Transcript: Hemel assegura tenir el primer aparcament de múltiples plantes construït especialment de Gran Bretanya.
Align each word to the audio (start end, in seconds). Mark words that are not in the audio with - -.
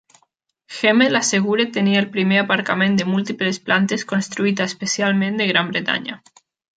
Hemel 0.77 1.15
assegura 1.19 1.67
tenir 1.75 1.93
el 1.99 2.07
primer 2.15 2.41
aparcament 2.43 2.97
de 3.01 3.07
múltiples 3.11 3.61
plantes 3.69 4.07
construït 4.15 4.65
especialment 4.69 5.37
de 5.43 5.49
Gran 5.55 5.71
Bretanya. 5.75 6.17